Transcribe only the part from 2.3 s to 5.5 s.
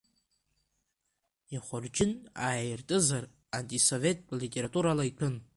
ааиртызар, антисоветтә литературала иҭәын.